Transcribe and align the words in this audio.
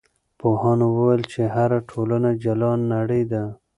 پوهانو 0.39 0.85
وویل 0.95 1.23
چې 1.33 1.41
هره 1.55 1.79
ټولنه 1.89 2.29
جلا 2.43 2.71
نړۍ 2.93 3.23
ده. 3.31 3.43